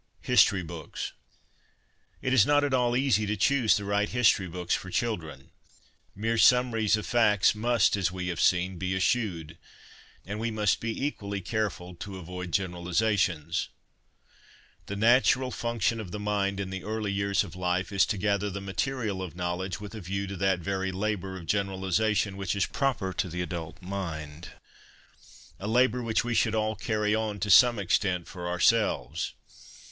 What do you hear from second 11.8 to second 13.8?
to avoid generalisations.